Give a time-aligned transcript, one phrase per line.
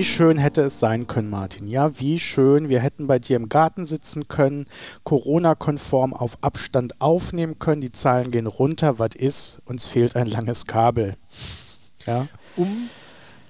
[0.00, 1.66] Wie schön hätte es sein können, Martin.
[1.66, 2.70] Ja, wie schön.
[2.70, 4.64] Wir hätten bei dir im Garten sitzen können,
[5.04, 7.82] Corona-konform auf Abstand aufnehmen können.
[7.82, 8.98] Die Zahlen gehen runter.
[8.98, 9.60] Was ist?
[9.66, 11.16] Uns fehlt ein langes Kabel.
[12.06, 12.26] Ja.
[12.56, 12.88] Um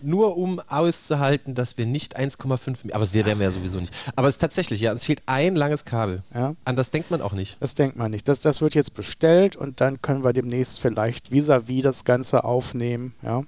[0.02, 3.94] nur um auszuhalten, dass wir nicht 1,5 aber sehr werden wir ja sowieso nicht.
[4.16, 6.24] Aber es ist tatsächlich, ja, es fehlt ein langes Kabel.
[6.34, 6.56] Ja.
[6.64, 7.58] An das denkt man auch nicht.
[7.60, 8.26] Das denkt man nicht.
[8.26, 12.42] Das, das wird jetzt bestellt und dann können wir demnächst vielleicht vis-à-vis -vis das Ganze
[12.42, 13.14] aufnehmen.
[13.22, 13.44] Ja.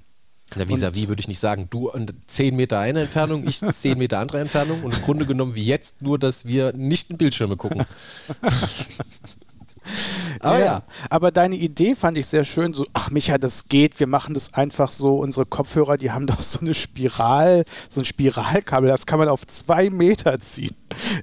[0.56, 1.68] Ja, vis-à-vis würde ich nicht sagen.
[1.70, 1.90] Du
[2.26, 6.02] 10 Meter eine Entfernung, ich 10 Meter andere Entfernung und im Grunde genommen wie jetzt,
[6.02, 7.84] nur dass wir nicht in Bildschirme gucken.
[10.40, 12.72] Aber ja, ja, Aber deine Idee fand ich sehr schön.
[12.74, 14.00] So, ach Micha, das geht.
[14.00, 15.16] Wir machen das einfach so.
[15.18, 18.88] Unsere Kopfhörer, die haben doch so eine Spiral, so ein Spiralkabel.
[18.88, 20.74] Das kann man auf zwei Meter ziehen.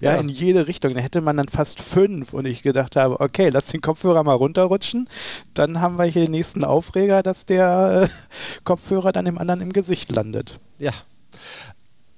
[0.02, 0.20] Ja, ja.
[0.20, 0.94] in jede Richtung.
[0.94, 2.34] Da hätte man dann fast fünf.
[2.34, 5.10] Und ich gedacht habe, okay, lass den Kopfhörer mal runterrutschen.
[5.54, 9.74] Dann haben wir hier den nächsten Aufreger, dass der äh, Kopfhörer dann dem anderen im
[9.74, 10.60] Gesicht landet.
[10.78, 10.92] Ja.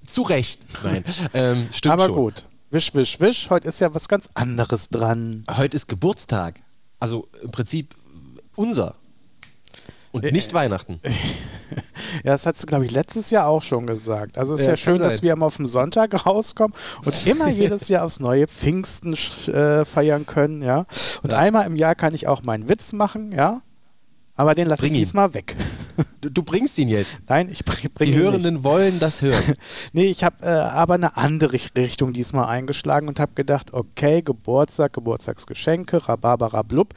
[0.06, 0.66] Zu Recht.
[0.84, 1.04] Nein.
[1.34, 2.16] ähm, stimmt Aber schon.
[2.16, 2.46] gut.
[2.72, 3.50] Wisch, wisch, wisch.
[3.50, 5.44] Heute ist ja was ganz anderes dran.
[5.58, 6.62] Heute ist Geburtstag.
[7.02, 7.96] Also im Prinzip
[8.56, 8.96] unser.
[10.14, 11.02] Und nicht äh, Weihnachten.
[12.24, 14.38] ja, das hast du, glaube ich, letztes Jahr auch schon gesagt.
[14.38, 17.50] Also es ist ja, ja schön, dass wir immer auf dem Sonntag rauskommen und immer
[17.50, 19.16] jedes Jahr aufs neue Pfingsten
[19.48, 20.86] äh, feiern können, ja.
[21.24, 21.40] Und ja.
[21.40, 23.62] einmal im Jahr kann ich auch meinen Witz machen, ja.
[24.42, 25.56] Aber den lasse ich diesmal weg.
[26.20, 27.22] Du, du, bringst ihn jetzt.
[27.28, 28.64] Nein, ich bringe bring Die Hörenden nicht.
[28.64, 29.54] wollen das hören.
[29.94, 34.94] nee, ich habe äh, aber eine andere Richtung diesmal eingeschlagen und habe gedacht, okay, Geburtstag,
[34.94, 36.96] Geburtstagsgeschenke, Rhabarbara blub.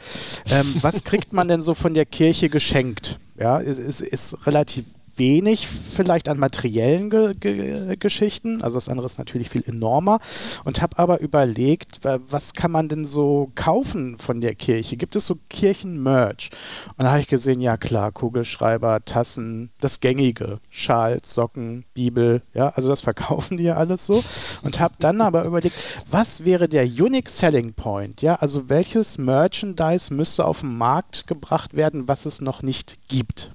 [0.50, 3.18] Ähm, was kriegt man denn so von der Kirche geschenkt?
[3.38, 4.86] Ja, es ist, ist, ist relativ
[5.18, 10.20] wenig vielleicht an materiellen Ge Ge Geschichten, also das andere ist natürlich viel enormer
[10.64, 14.96] und habe aber überlegt, was kann man denn so kaufen von der Kirche?
[14.96, 16.50] Gibt es so Kirchenmerch?
[16.96, 22.70] Und da habe ich gesehen, ja klar, Kugelschreiber, Tassen, das gängige, Schals, Socken, Bibel, ja,
[22.70, 24.22] also das verkaufen die ja alles so
[24.62, 25.76] und habe dann aber überlegt,
[26.10, 28.22] was wäre der Unique Selling Point?
[28.22, 33.50] Ja, also welches Merchandise müsste auf den Markt gebracht werden, was es noch nicht gibt?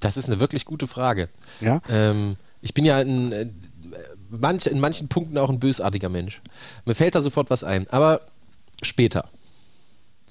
[0.00, 1.28] Das ist eine wirklich gute Frage.
[1.60, 1.80] Ja.
[1.88, 3.46] Ähm, ich bin ja in, äh,
[4.30, 6.40] manch, in manchen Punkten auch ein bösartiger Mensch.
[6.84, 8.22] Mir fällt da sofort was ein, aber
[8.82, 9.28] später.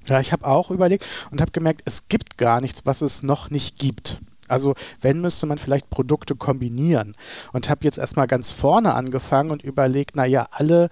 [0.07, 3.49] Ja, ich habe auch überlegt und habe gemerkt, es gibt gar nichts, was es noch
[3.49, 4.19] nicht gibt.
[4.53, 7.15] Also wenn, müsste man vielleicht Produkte kombinieren.
[7.51, 10.89] Und habe jetzt erstmal ganz vorne angefangen und überlegt, naja, alle,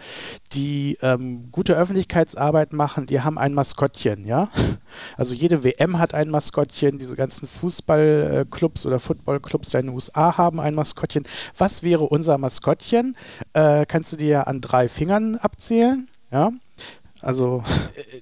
[0.53, 4.49] die ähm, gute Öffentlichkeitsarbeit machen, die haben ein Maskottchen, ja.
[5.15, 10.59] Also jede WM hat ein Maskottchen, diese ganzen Fußballclubs oder Footballclubs in den USA haben
[10.59, 11.23] ein Maskottchen.
[11.57, 13.15] Was wäre unser Maskottchen?
[13.53, 16.09] Äh, kannst du dir an drei Fingern abzählen?
[16.31, 16.51] Ja.
[17.21, 17.63] Also.
[17.95, 18.17] Äh,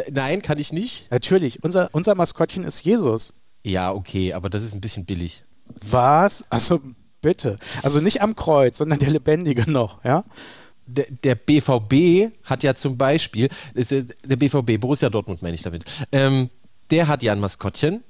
[0.00, 1.10] äh, nein, kann ich nicht.
[1.10, 1.62] Natürlich.
[1.62, 3.34] Unser, unser Maskottchen ist Jesus.
[3.64, 5.44] Ja, okay, aber das ist ein bisschen billig.
[5.66, 6.44] Was?
[6.50, 6.80] Also
[7.20, 7.56] bitte.
[7.82, 10.24] Also nicht am Kreuz, sondern der Lebendige noch, ja?
[10.86, 16.50] Der, der BVB hat ja zum Beispiel, der BVB, Borussia Dortmund meine ich damit, ähm,
[16.90, 18.02] der hat ja ein Maskottchen,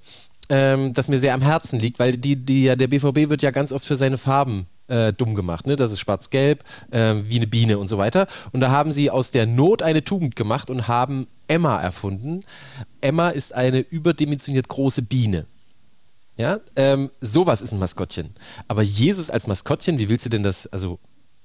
[0.49, 3.51] ähm, das mir sehr am Herzen liegt, weil die, die, ja, der BVB wird ja
[3.51, 5.67] ganz oft für seine Farben äh, dumm gemacht.
[5.67, 5.77] Ne?
[5.77, 8.27] Das ist schwarz-gelb, äh, wie eine Biene und so weiter.
[8.53, 12.43] Und da haben sie aus der Not eine Tugend gemacht und haben Emma erfunden.
[13.01, 15.47] Emma ist eine überdimensioniert große Biene.
[16.37, 18.31] Ja, ähm, sowas ist ein Maskottchen.
[18.67, 20.99] Aber Jesus als Maskottchen, wie willst du denn das, also,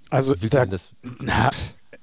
[0.10, 0.90] also willst da, du denn das?
[1.20, 1.50] Na,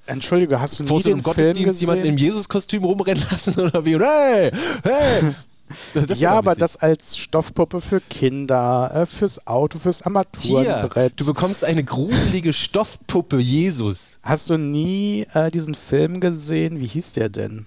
[0.05, 3.97] Entschuldige, hast du nie den im Gottesdienst jemanden im Jesus-Kostüm rumrennen lassen oder wie?
[3.97, 4.51] Hey,
[4.83, 5.33] hey,
[6.07, 11.13] Das ja, aber das als Stoffpuppe für Kinder, äh, fürs Auto, fürs Armaturenbrett.
[11.15, 14.19] Hier, du bekommst eine gruselige Stoffpuppe Jesus.
[14.23, 16.79] Hast du nie äh, diesen Film gesehen?
[16.79, 17.65] Wie hieß der denn?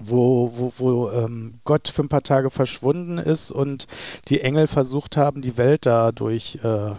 [0.00, 3.86] Wo, wo, wo ähm, Gott für ein paar Tage verschwunden ist und
[4.28, 6.60] die Engel versucht haben, die Welt da durch.
[6.62, 6.92] Äh,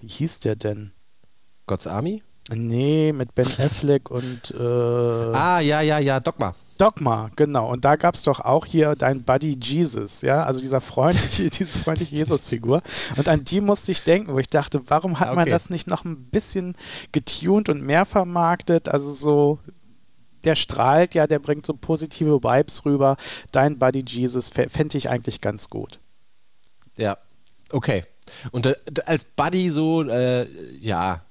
[0.00, 0.92] wie hieß der denn?
[1.66, 2.22] Gott's Army?
[2.50, 4.54] Nee, mit Ben Affleck und.
[4.58, 6.54] Äh, ah, ja, ja, ja, Dogma.
[6.78, 7.70] Dogma, genau.
[7.70, 11.66] Und da gab es doch auch hier dein Buddy Jesus, ja, also dieser freundliche, diese
[11.66, 12.82] freundliche Jesus-Figur.
[13.16, 15.36] Und an die musste ich denken, wo ich dachte, warum hat okay.
[15.36, 16.76] man das nicht noch ein bisschen
[17.12, 18.88] getuned und mehr vermarktet?
[18.88, 19.58] Also so,
[20.44, 23.16] der strahlt ja, der bringt so positive Vibes rüber.
[23.52, 25.98] Dein Buddy Jesus fände ich eigentlich ganz gut.
[26.96, 27.18] Ja,
[27.72, 28.04] okay.
[28.50, 28.76] Und äh,
[29.06, 30.46] als Buddy so, äh,
[30.78, 31.22] ja,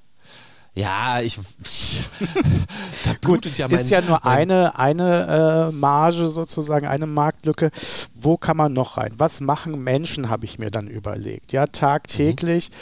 [0.78, 1.40] ja, ich.
[3.24, 7.72] Gut, ja mein, ist ja nur eine, eine äh, Marge sozusagen, eine Marktlücke.
[8.14, 9.12] Wo kann man noch rein?
[9.18, 11.52] Was machen Menschen, habe ich mir dann überlegt.
[11.52, 12.70] Ja, tagtäglich.
[12.70, 12.74] Mhm.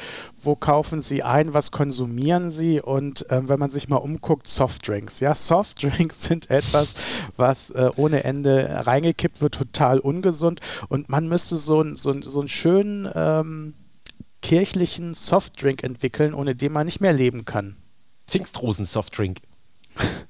[0.44, 1.54] Wo kaufen sie ein?
[1.54, 2.82] Was konsumieren sie?
[2.82, 5.22] Und äh, wenn man sich mal umguckt, Softdrinks.
[5.22, 6.96] Ja, Softdrinks sind etwas,
[7.38, 10.60] was äh, ohne Ende reingekippt wird, total ungesund.
[10.90, 13.10] Und man müsste so, so, so einen schönen.
[13.16, 13.74] Ähm,
[14.42, 17.78] kirchlichen Softdrink entwickeln, ohne den man nicht mehr leben kann.
[18.28, 19.40] Pfingstrosen-Softdrink.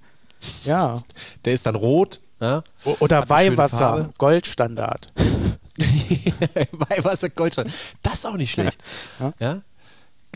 [0.64, 1.02] Ja.
[1.44, 2.22] Der ist dann rot.
[2.40, 2.64] Ja?
[3.00, 4.12] Oder Weihwasser.
[4.20, 5.08] Goldstandard.
[6.72, 7.72] Weihwasser Goldstein.
[8.04, 8.80] Das ist auch nicht schlecht.
[9.40, 9.62] Ja.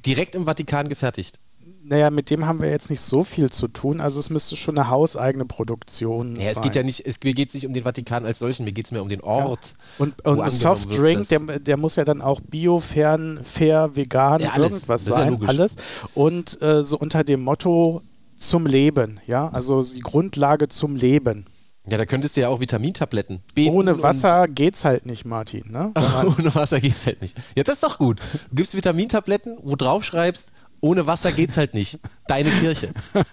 [0.05, 1.39] Direkt im Vatikan gefertigt.
[1.83, 3.99] Naja, mit dem haben wir jetzt nicht so viel zu tun.
[3.99, 6.53] Also es müsste schon eine hauseigene Produktion Ja, sein.
[6.55, 8.73] es geht ja nicht, es, mir geht es nicht um den Vatikan als solchen, mir
[8.73, 9.73] geht es mehr um den Ort.
[9.97, 14.39] Und, wo und ein Softdrink, der, der muss ja dann auch bio, fern, fair, vegan,
[14.41, 14.73] Ja, alles.
[14.73, 15.43] irgendwas Das ja sein.
[15.47, 15.75] alles.
[16.13, 18.03] Und äh, so unter dem Motto
[18.37, 21.45] zum Leben, ja, also die Grundlage zum Leben.
[21.89, 23.41] Ja, da könntest du ja auch Vitamintabletten.
[23.71, 25.71] Ohne und- Wasser geht's halt nicht, Martin.
[25.71, 25.91] Ne?
[26.37, 27.35] Ohne Wasser geht's halt nicht.
[27.55, 28.19] Ja, das ist doch gut.
[28.51, 30.51] Du gibst Vitamintabletten, wo drauf schreibst,
[30.81, 31.99] ohne Wasser geht's halt nicht.
[32.27, 32.93] Deine Kirche.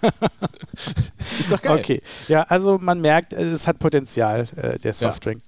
[1.39, 1.79] ist doch geil.
[1.79, 5.41] Okay, ja, also man merkt, äh, es hat Potenzial, äh, der Softdrink.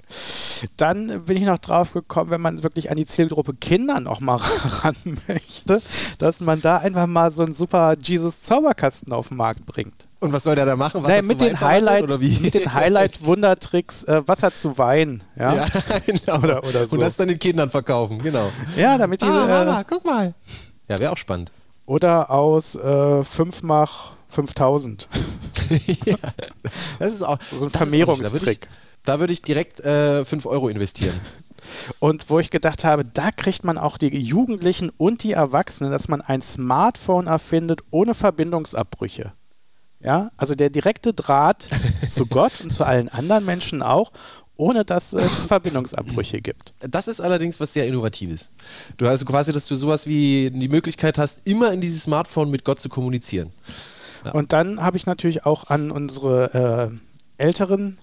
[0.77, 4.35] Dann bin ich noch drauf gekommen, wenn man wirklich an die Zielgruppe Kinder noch mal
[4.81, 4.95] ran
[5.27, 5.81] möchte,
[6.17, 10.07] dass man da einfach mal so einen super Jesus Zauberkasten auf den Markt bringt.
[10.21, 11.01] Und was soll der da machen?
[11.01, 12.37] Wasser Naja, zu mit, den Highlight, oder wie?
[12.39, 15.23] mit den Highlight-Wundertricks äh, Wasser zu Wein.
[15.37, 15.99] Ja, Ja, ja.
[16.05, 16.39] genau.
[16.39, 16.95] Oder- oder so.
[16.95, 18.49] Und das dann den Kindern verkaufen, genau.
[18.97, 19.25] damit die.
[19.25, 20.33] äh, guck mal.
[20.89, 21.51] Ja, wäre auch spannend.
[21.89, 25.07] Oder aus äh, 5 mach 5000.
[26.05, 26.17] ja.
[26.99, 28.67] Das ist auch So ein Vermehrungstrick.
[29.03, 31.19] Da würde ich, würd ich direkt äh, 5 Euro investieren.
[31.99, 36.07] Und wo ich gedacht habe, da kriegt man auch die Jugendlichen und die Erwachsenen, dass
[36.07, 39.33] man ein Smartphone erfindet ohne Verbindungsabbrüche.
[39.99, 41.67] Ja, also der direkte Draht
[42.07, 44.11] zu Gott und zu allen anderen Menschen auch,
[44.59, 46.73] ohne dass es Verbindungsabbrüche gibt.
[46.81, 48.49] Das ist allerdings was sehr Innovatives.
[48.97, 52.65] Du hast quasi, dass du sowas wie die Möglichkeit hast, immer in dieses Smartphone mit
[52.65, 53.51] Gott zu kommunizieren.
[54.25, 54.31] Ja.
[54.33, 56.91] Und dann habe ich natürlich auch an unsere
[57.39, 57.97] äh, älteren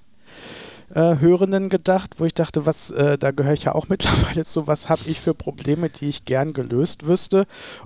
[0.94, 4.67] äh, Hörenden gedacht, wo ich dachte, was, äh, da gehöre ich ja auch mittlerweile zu,
[4.67, 7.44] was habe ich für Probleme, die ich gern gelöst wüsste.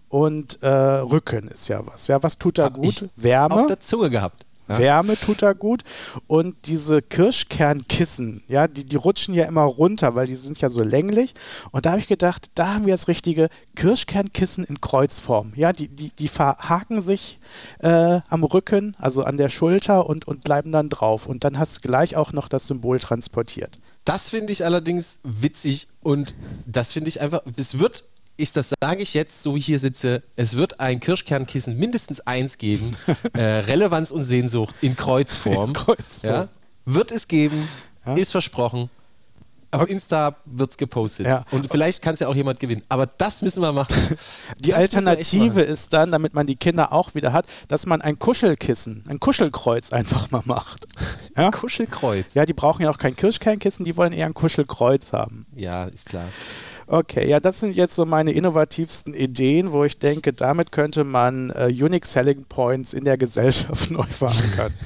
[0.09, 2.07] Und äh, Rücken ist ja was.
[2.07, 2.85] Ja, was tut da Hab gut?
[2.85, 3.57] ich Wärme.
[3.57, 4.45] Auf der Zunge gehabt.
[4.71, 4.79] Ja.
[4.79, 5.83] Wärme tut da gut.
[6.27, 10.83] Und diese Kirschkernkissen, ja, die, die rutschen ja immer runter, weil die sind ja so
[10.83, 11.35] länglich.
[11.73, 15.53] Und da habe ich gedacht, da haben wir das richtige Kirschkernkissen in Kreuzform.
[15.57, 17.39] Ja, die, die, die verhaken sich
[17.81, 21.27] äh, am Rücken, also an der Schulter und, und bleiben dann drauf.
[21.27, 23.79] Und dann hast du gleich auch noch das Symbol transportiert.
[24.05, 26.35] Das finde ich allerdings witzig und
[26.67, 28.05] das finde ich einfach, es wird,
[28.41, 32.21] ich, das sage ich jetzt, so wie ich hier sitze, es wird ein Kirschkernkissen mindestens
[32.21, 32.97] eins geben,
[33.35, 35.69] äh, Relevanz und Sehnsucht in Kreuzform.
[35.71, 36.33] In Kreuzform.
[36.33, 36.49] Ja,
[36.85, 37.69] wird es geben,
[38.07, 38.15] Ja.
[38.15, 38.91] ist versprochen.
[39.73, 41.27] Auf Insta wird es gepostet.
[41.27, 41.45] Ja.
[41.53, 42.83] Und vielleicht kann es ja auch jemand gewinnen.
[42.89, 43.95] Aber das müssen wir machen.
[44.59, 45.65] Die Das Alternative machen.
[45.73, 49.93] ist dann, damit man die Kinder auch wieder hat, dass man ein Kuschelkissen, ein Kuschelkreuz
[49.93, 50.89] einfach mal macht.
[51.37, 51.53] Ja?
[51.53, 52.35] Kuschelkreuz.
[52.35, 55.47] Ja, die brauchen ja auch kein Kirschkernkissen, die wollen eher ein Kuschelkreuz haben.
[55.55, 56.27] ja, ist klar.
[56.93, 61.51] Okay, ja, das sind jetzt so meine innovativsten Ideen, wo ich denke, damit könnte man
[61.51, 64.75] äh, Unique Selling Points in der Gesellschaft neu verankern.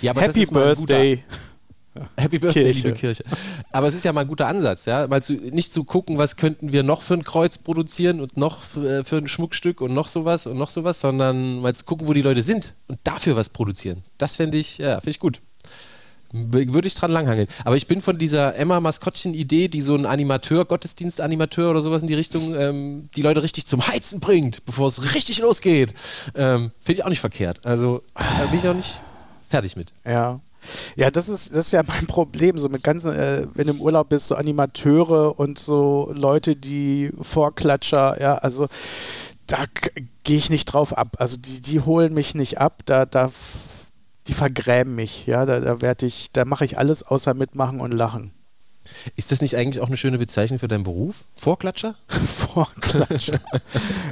[0.00, 1.24] Ja, aber das Happy ist ein guter- Birthday.
[2.16, 2.88] Happy Birthday, Kirche.
[2.88, 3.24] liebe Kirche.
[3.70, 6.36] Aber es ist ja mal ein guter Ansatz, ja, mal zu, nicht zu gucken, was
[6.36, 10.06] könnten wir noch für ein Kreuz produzieren und noch äh, für ein Schmuckstück und noch
[10.08, 13.50] sowas und noch sowas, sondern mal zu gucken, wo die Leute sind und dafür was
[13.50, 14.02] produzieren.
[14.16, 15.42] Das fände ich, ja, finde ich gut.
[16.32, 17.48] Würde ich dran langhangeln.
[17.64, 22.14] Aber ich bin von dieser Emma-Maskottchen-Idee, die so ein Animateur, Gottesdienst-Animateur oder sowas in die
[22.14, 25.94] Richtung, ähm, die Leute richtig zum Heizen bringt, bevor es richtig losgeht,
[26.34, 27.64] ähm, finde ich auch nicht verkehrt.
[27.64, 29.00] Also da bin ich auch nicht
[29.48, 29.94] fertig mit.
[30.04, 30.40] Ja.
[30.96, 33.80] Ja, das ist, das ist ja mein Problem, so mit ganzen, äh, wenn du im
[33.80, 38.68] Urlaub bist, so Animateure und so Leute, die Vorklatscher, ja, also
[39.46, 39.64] da
[40.24, 41.16] gehe ich nicht drauf ab.
[41.18, 43.30] Also die, die holen mich nicht ab, da, da
[44.28, 47.92] die vergrämen mich, ja, da, da werde ich, da mache ich alles außer mitmachen und
[47.92, 48.32] lachen.
[49.16, 51.24] Ist das nicht eigentlich auch eine schöne Bezeichnung für deinen Beruf?
[51.36, 51.94] Vorklatscher?
[52.08, 53.40] Vorklatscher.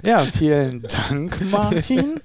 [0.04, 2.20] ja, vielen Dank, Martin.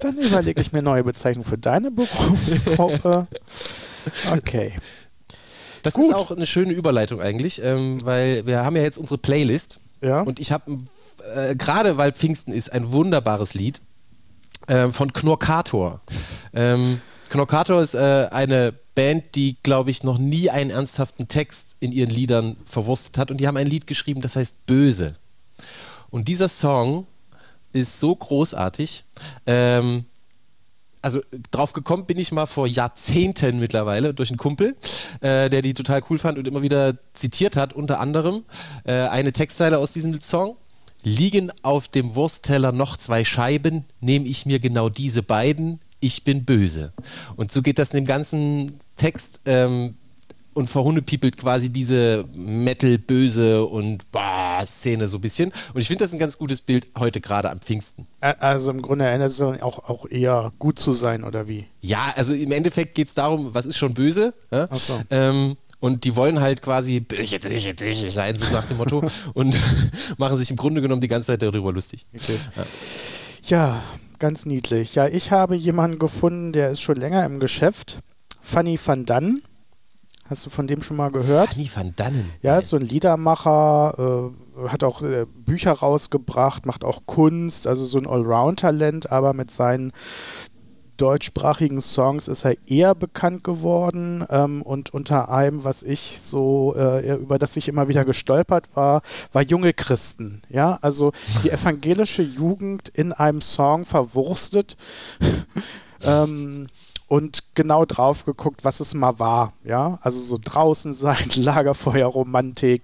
[0.00, 3.26] Dann überlege ich mir neue Bezeichnungen für deine Berufsgruppe.
[4.32, 4.74] Okay.
[5.82, 6.10] Das Gut.
[6.10, 10.20] ist auch eine schöne Überleitung eigentlich, ähm, weil wir haben ja jetzt unsere Playlist Ja.
[10.22, 10.78] und ich habe
[11.34, 13.80] äh, gerade weil Pfingsten ist ein wunderbares Lied
[14.66, 16.00] ähm, von Knorkator.
[16.52, 21.92] Ähm, Knorkator ist äh, eine Band, die glaube ich noch nie einen ernsthaften Text in
[21.92, 25.14] ihren Liedern verwurstet hat und die haben ein Lied geschrieben, das heißt Böse.
[26.10, 27.06] Und dieser Song
[27.72, 29.04] ist so großartig.
[29.46, 30.04] Ähm,
[31.02, 31.20] also
[31.50, 34.76] drauf gekommen bin ich mal vor Jahrzehnten mittlerweile durch einen Kumpel,
[35.20, 38.44] äh, der die total cool fand und immer wieder zitiert hat, unter anderem
[38.84, 40.56] äh, eine Textzeile aus diesem Song.
[41.04, 46.44] Liegen auf dem Wurstteller noch zwei Scheiben, nehme ich mir genau diese beiden, ich bin
[46.44, 46.92] böse.
[47.36, 49.40] Und so geht das in dem ganzen Text.
[49.46, 49.94] Ähm,
[50.58, 55.52] und verhundepiepelt quasi diese Metal-Böse und bah, Szene so ein bisschen.
[55.72, 58.08] Und ich finde das ein ganz gutes Bild heute gerade am Pfingsten.
[58.20, 61.66] Also im Grunde erinnert es auch, auch eher gut zu sein, oder wie?
[61.80, 64.34] Ja, also im Endeffekt geht es darum, was ist schon böse?
[64.50, 64.66] Ja?
[64.68, 65.00] Ach so.
[65.10, 69.08] Ähm, und die wollen halt quasi böse, böse, böse sein, so nach dem Motto.
[69.34, 69.58] und
[70.18, 72.04] machen sich im Grunde genommen die ganze Zeit darüber lustig.
[72.12, 72.36] Okay.
[73.44, 73.80] Ja,
[74.18, 74.94] ganz niedlich.
[74.94, 78.00] Ja, ich habe jemanden gefunden, der ist schon länger im Geschäft.
[78.40, 79.42] Fanny van Dannen.
[80.28, 81.50] Hast du von dem schon mal gehört?
[81.50, 82.30] Fanny van Dannen.
[82.42, 84.32] Ja, ist so ein Liedermacher,
[84.62, 89.50] äh, hat auch äh, Bücher rausgebracht, macht auch Kunst, also so ein Allround-Talent, aber mit
[89.50, 89.92] seinen
[90.98, 97.14] deutschsprachigen Songs ist er eher bekannt geworden ähm, und unter einem, was ich so, äh,
[97.14, 99.02] über das ich immer wieder gestolpert war,
[99.32, 100.42] war junge Christen.
[100.50, 101.12] Ja, also
[101.42, 104.76] die evangelische Jugend in einem Song verwurstet.
[106.02, 106.66] ähm,
[107.08, 109.54] und genau drauf geguckt, was es mal war.
[109.64, 112.82] Ja, also so draußen sein, Lagerfeuerromantik,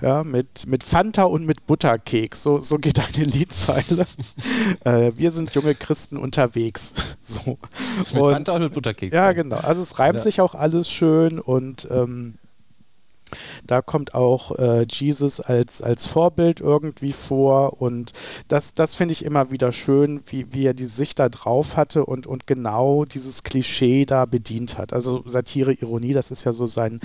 [0.00, 2.42] ja, mit, mit Fanta und mit Butterkeks.
[2.42, 4.06] So, so geht eine Liedzeile.
[4.84, 6.94] äh, wir sind junge Christen unterwegs.
[7.20, 7.58] so.
[8.12, 9.14] Mit und, Fanta und mit Butterkeks.
[9.14, 9.56] Ja, genau.
[9.56, 10.22] Also es reimt Ja.
[10.22, 12.34] sich auch alles schön und ähm,
[13.66, 18.12] da kommt auch äh, Jesus als, als Vorbild irgendwie vor und
[18.48, 22.04] das, das finde ich immer wieder schön, wie, wie er die Sicht da drauf hatte
[22.04, 24.92] und, und genau dieses Klischee da bedient hat.
[24.92, 27.00] Also Satire, Ironie, das ist ja so sein,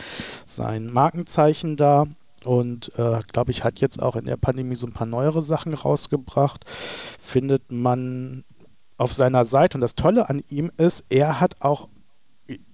[0.45, 2.07] sein Markenzeichen da.
[2.45, 5.73] Und äh, glaube ich, hat jetzt auch in der Pandemie so ein paar neuere Sachen
[5.73, 6.63] rausgebracht.
[7.19, 8.45] Findet man
[8.97, 9.77] auf seiner Seite.
[9.77, 11.89] Und das Tolle an ihm ist, er hat auch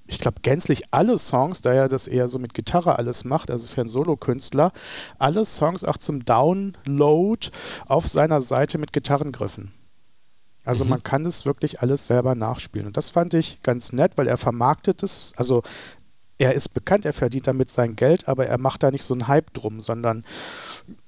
[0.07, 3.63] ich glaube, gänzlich alle Songs, da er das eher so mit Gitarre alles macht, also
[3.63, 4.71] ist ja ein Solokünstler,
[5.17, 7.47] alle Songs auch zum Download
[7.87, 9.71] auf seiner Seite mit Gitarrengriffen.
[10.63, 10.91] Also Mhm.
[10.91, 12.87] man kann es wirklich alles selber nachspielen.
[12.87, 15.63] Und das fand ich ganz nett, weil er vermarktet es, also
[16.37, 19.27] er ist bekannt, er verdient damit sein Geld, aber er macht da nicht so einen
[19.27, 20.25] Hype drum, sondern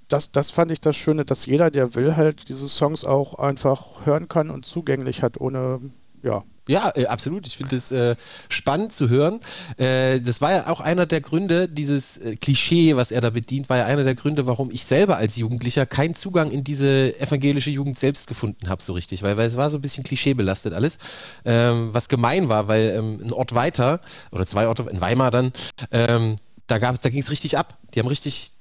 [0.08, 4.06] das, das fand ich das Schöne, dass jeder, der will, halt diese Songs auch einfach
[4.06, 5.82] hören kann und zugänglich hat, ohne,
[6.24, 7.48] ja, Ja, äh, absolut.
[7.48, 8.16] Ich finde es äh,
[8.50, 9.40] spannend zu hören.
[9.78, 13.70] Äh, das war ja auch einer der Gründe, dieses äh, Klischee, was er da bedient,
[13.70, 17.72] war ja einer der Gründe, warum ich selber als Jugendlicher keinen Zugang in diese evangelische
[17.72, 19.24] Jugend selbst gefunden habe, so richtig.
[19.24, 20.98] Weil, weil es war so ein bisschen klischeebelastet alles.
[21.46, 25.54] Ähm, was gemein war, weil ähm, ein Ort weiter, oder zwei Orte, in Weimar dann,
[25.92, 26.36] ähm,
[26.68, 27.78] da, da ging es richtig ab.
[27.94, 28.52] Die haben richtig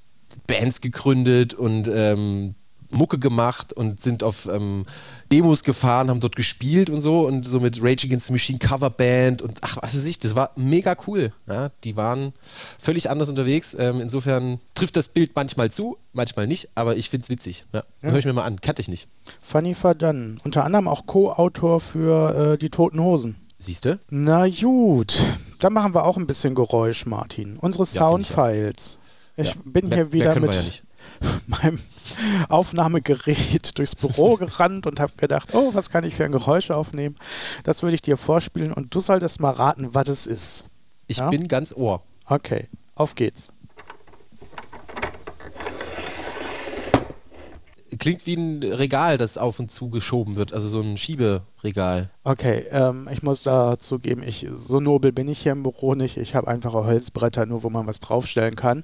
[0.46, 2.54] Bands gegründet und ähm,
[2.90, 4.86] Mucke gemacht und sind auf ähm,
[5.32, 9.42] Demos gefahren, haben dort gespielt und so und so mit Rage Against the Machine Coverband
[9.42, 11.32] und ach, was weiß ich, das war mega cool.
[11.46, 12.32] Ja, die waren
[12.78, 13.76] völlig anders unterwegs.
[13.78, 17.64] Ähm, insofern trifft das Bild manchmal zu, manchmal nicht, aber ich finde es witzig.
[17.72, 18.10] Ja, Ja.
[18.10, 19.08] Hör ich mir mal an, kannte ich nicht.
[19.42, 20.40] Fanny Verdannen.
[20.44, 23.36] Unter anderem auch Co-Autor für äh, die Toten Hosen.
[23.58, 23.98] Siehst du?
[24.10, 25.18] Na gut,
[25.60, 27.56] dann machen wir auch ein bisschen Geräusch, Martin.
[27.58, 28.98] Unsere ich Soundfiles.
[29.38, 29.54] Ich Ja.
[29.64, 30.82] bin hier wieder mit
[31.46, 31.78] meinem
[32.48, 37.14] Aufnahmegerät durchs Büro gerannt und habe gedacht, oh, was kann ich für ein Geräusch aufnehmen?
[37.64, 40.66] Das würde ich dir vorspielen und du solltest mal raten, was es ist.
[41.06, 41.30] Ich Ja?
[41.30, 42.02] bin ganz Ohr.
[42.28, 43.52] Okay, auf geht's.
[47.98, 52.10] Klingt wie ein Regal, das auf und zu geschoben wird, also so ein Schieberegal.
[52.24, 56.16] Okay, ähm, ich muss dazu geben, ich, so nobel bin ich hier im Büro nicht.
[56.16, 58.82] Ich habe einfache Holzbretter, nur wo man was draufstellen kann.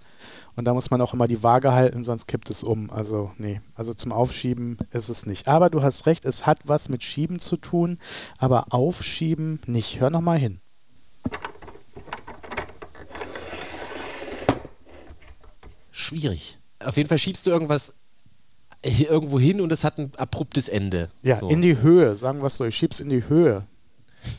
[0.54, 2.90] Und da muss man auch immer die Waage halten, sonst kippt es um.
[2.90, 5.48] Also, nee, also zum Aufschieben ist es nicht.
[5.48, 7.98] Aber du hast recht, es hat was mit Schieben zu tun,
[8.38, 10.00] aber Aufschieben nicht.
[10.00, 10.60] Hör nochmal hin.
[15.90, 16.58] Schwierig.
[16.80, 17.94] Auf jeden Fall schiebst du irgendwas
[18.84, 21.10] hier irgendwo hin und es hat ein abruptes Ende.
[21.22, 21.48] Ja, so.
[21.48, 22.64] in die Höhe, sagen wir es so.
[22.64, 23.66] Ich schieb's in die Höhe.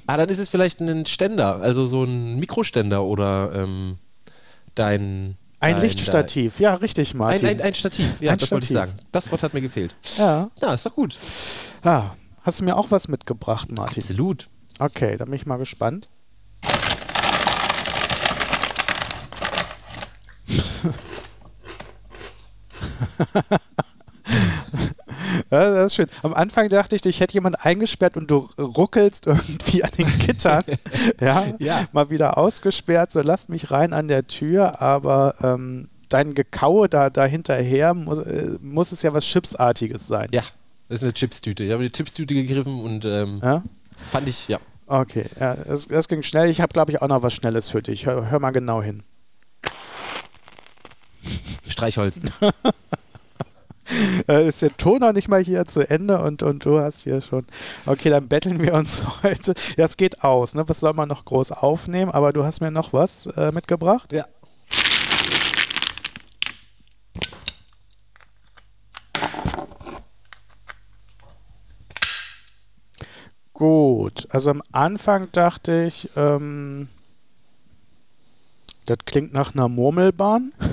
[0.05, 3.97] Ah, dann ist es vielleicht ein Ständer, also so ein Mikroständer oder ähm,
[4.75, 5.37] dein.
[5.63, 6.59] Ein dein, Lichtstativ.
[6.59, 7.47] Ja, richtig, Martin.
[7.47, 8.91] ein, ein, ein Stativ, ja, Ein das wollte ich Stativ.
[8.91, 9.07] sagen.
[9.13, 9.95] Das Wort hat mir gefehlt.
[10.17, 10.49] ja.
[10.61, 11.17] Ja, ist doch gut.
[11.83, 14.03] Ah, hast du mir auch was mitgebracht, Martin?
[14.03, 14.49] Absolut.
[14.79, 16.09] Okay, dann bin ich mal gespannt.
[25.51, 26.07] Ja, das ist schön.
[26.21, 30.63] Am Anfang dachte ich, ich hätte jemand eingesperrt und du ruckelst irgendwie an den Gittern.
[31.21, 31.85] ja, Ja.
[31.91, 37.09] mal wieder ausgesperrt, so lass mich rein an der Tür, aber ähm, dein Gekaue da,
[37.09, 40.27] da hinterher muss, äh, muss es ja was Chipsartiges sein.
[40.31, 40.43] Ja,
[40.89, 41.63] das ist eine Chipstüte.
[41.63, 43.63] Ich habe die Chipstüte gegriffen und ähm, Ja?
[44.11, 44.59] fand ich, ja.
[44.85, 46.49] Okay, ja, das, das ging schnell.
[46.49, 48.05] Ich habe, glaube ich, auch noch was Schnelles für dich.
[48.05, 49.01] Hör, hör mal genau hin.
[51.67, 52.19] Streichholz.
[54.27, 57.21] äh, ist der Ton noch nicht mal hier zu Ende und, und du hast hier
[57.21, 57.45] schon.
[57.85, 59.53] Okay, dann betteln wir uns heute.
[59.77, 60.67] Ja, es geht aus, ne?
[60.67, 62.11] Was soll man noch groß aufnehmen?
[62.11, 64.11] Aber du hast mir noch was äh, mitgebracht.
[64.11, 64.25] Ja.
[73.53, 76.89] Gut, also am Anfang dachte ich, ähm,
[78.85, 80.53] das klingt nach einer Murmelbahn.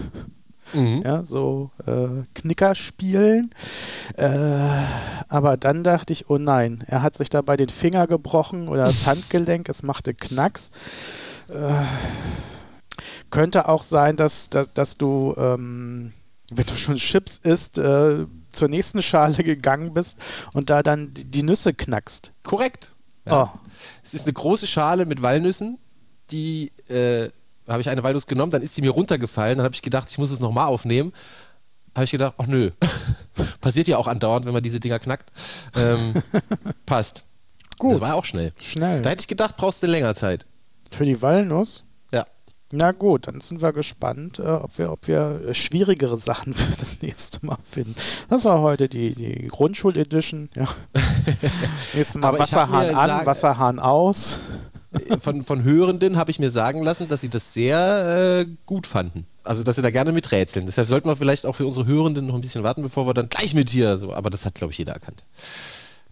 [0.73, 1.03] Mhm.
[1.05, 3.55] Ja, so äh, Knicker spielen.
[4.17, 4.29] Äh,
[5.29, 9.07] aber dann dachte ich, oh nein, er hat sich dabei den Finger gebrochen oder das
[9.07, 10.71] Handgelenk, es machte Knacks.
[11.49, 11.85] Äh,
[13.31, 16.13] könnte auch sein, dass, dass, dass du, ähm,
[16.51, 20.19] wenn du schon Chips isst, äh, zur nächsten Schale gegangen bist
[20.53, 22.33] und da dann die, die Nüsse knackst.
[22.43, 22.95] Korrekt.
[23.25, 23.55] Ja.
[23.55, 23.59] Oh.
[24.03, 25.79] Es ist eine große Schale mit Walnüssen,
[26.31, 27.31] die äh,
[27.73, 30.19] habe ich eine Walnuss genommen, dann ist sie mir runtergefallen, dann habe ich gedacht, ich
[30.19, 31.13] muss es nochmal aufnehmen.
[31.95, 32.71] Habe ich gedacht, ach nö,
[33.61, 35.31] passiert ja auch andauernd, wenn man diese Dinger knackt.
[35.77, 36.15] Ähm,
[36.87, 37.25] passt.
[37.79, 37.95] Gut.
[37.95, 38.53] Das war auch schnell.
[38.61, 39.03] Schnell.
[39.03, 40.47] Da hätte ich gedacht, brauchst du länger Zeit.
[40.91, 41.85] Für die Walnuss?
[42.13, 42.27] Ja.
[42.73, 46.77] Na gut, dann sind wir gespannt, äh, ob, wir, ob wir äh, schwierigere Sachen für
[46.77, 47.97] das nächste Mal finden.
[48.29, 50.51] Das war heute die, die Grundschul-Edition.
[50.55, 50.69] Ja.
[51.95, 54.41] Nächstes Mal Wasserhahn an, Wasserhahn aus
[55.21, 59.27] von, von Hörenden habe ich mir sagen lassen, dass sie das sehr äh, gut fanden.
[59.43, 60.67] Also, dass sie da gerne miträtseln.
[60.67, 63.29] Deshalb sollten wir vielleicht auch für unsere Hörenden noch ein bisschen warten, bevor wir dann
[63.29, 63.97] gleich mit hier.
[63.99, 64.13] So.
[64.13, 65.25] Aber das hat, glaube ich, jeder erkannt.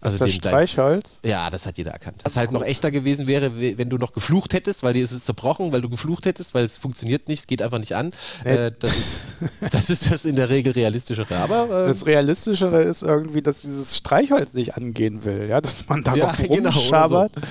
[0.01, 1.19] Also ist das Streichholz?
[1.23, 2.21] ja, das hat jeder erkannt.
[2.23, 5.25] Was halt noch echter gewesen wäre, wenn du noch geflucht hättest, weil dir ist es
[5.25, 8.11] zerbrochen, weil du geflucht hättest, weil es funktioniert nicht, es geht einfach nicht an.
[8.43, 9.35] Äh, das, ist,
[9.71, 11.35] das, ist, das in der Regel realistischere.
[11.37, 16.03] Aber, äh, das realistischere ist irgendwie, dass dieses Streichholz nicht angehen will, ja, dass man
[16.03, 17.47] darauf ja, genau, rumschabert genau,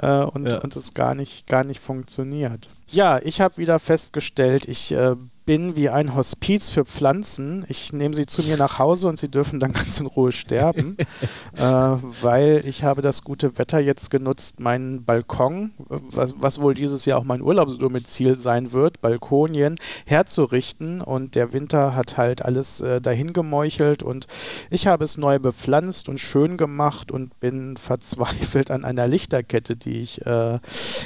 [0.00, 0.06] so.
[0.06, 0.58] äh, und, ja.
[0.58, 2.70] und es gar nicht, gar nicht funktioniert.
[2.88, 5.16] Ja, ich habe wieder festgestellt, ich äh,
[5.52, 7.66] bin wie ein Hospiz für Pflanzen.
[7.68, 10.96] Ich nehme sie zu mir nach Hause und sie dürfen dann ganz in Ruhe sterben,
[11.58, 17.04] äh, weil ich habe das gute Wetter jetzt genutzt, meinen Balkon, was, was, wohl dieses
[17.04, 21.02] Jahr auch mein Urlaubsdomizil sein wird, Balkonien, herzurichten.
[21.02, 24.28] Und der Winter hat halt alles äh, dahin gemeuchelt und
[24.70, 30.00] ich habe es neu bepflanzt und schön gemacht und bin verzweifelt an einer Lichterkette, die
[30.00, 30.60] ich äh,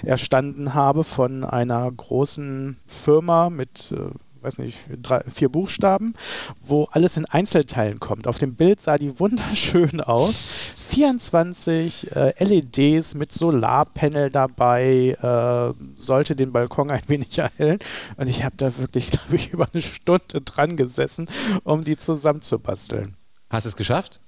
[0.05, 4.11] erstanden habe von einer großen Firma mit äh,
[4.47, 6.15] weiß nicht, drei, vier Buchstaben,
[6.61, 8.29] wo alles in Einzelteilen kommt.
[8.29, 10.45] Auf dem Bild sah die wunderschön aus.
[10.89, 17.81] 24 äh, LEDs mit Solarpanel dabei, äh, sollte den Balkon ein wenig erhellen.
[18.17, 21.29] Und ich habe da wirklich, glaube ich, über eine Stunde dran gesessen,
[21.65, 23.17] um die zusammenzubasteln.
[23.51, 24.21] Hast du es geschafft?